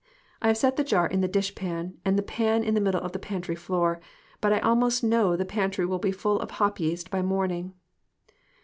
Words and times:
I 0.41 0.47
have 0.47 0.57
set 0.57 0.77
the 0.77 0.83
jar 0.83 1.05
in 1.05 1.21
the 1.21 1.27
dish 1.27 1.53
pan, 1.53 1.99
and 2.03 2.17
the 2.17 2.23
pan 2.23 2.63
in 2.63 2.73
the 2.73 2.81
middle 2.81 3.01
of 3.03 3.11
the 3.11 3.19
pantry 3.19 3.53
floor, 3.53 4.01
but 4.41 4.51
I 4.51 4.57
almost 4.57 5.03
know 5.03 5.35
the 5.35 5.45
pantry 5.45 5.85
will 5.85 5.99
be 5.99 6.11
full 6.11 6.39
of 6.39 6.49
hop 6.49 6.79
yeast 6.79 7.11
by 7.11 7.21
morning. 7.21 7.75